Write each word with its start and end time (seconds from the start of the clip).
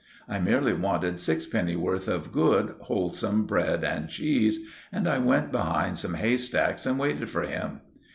I 0.27 0.39
merely 0.39 0.73
wanted 0.73 1.19
sixpennyworth 1.19 2.07
of 2.07 2.31
good, 2.31 2.73
wholesome 2.79 3.45
bread 3.45 3.83
and 3.83 4.09
cheese; 4.09 4.61
and 4.91 5.07
I 5.07 5.19
went 5.19 5.51
behind 5.51 5.99
some 5.99 6.15
haystacks 6.15 6.87
and 6.87 6.97
waited 6.97 7.29
for 7.29 7.43
him. 7.43 7.81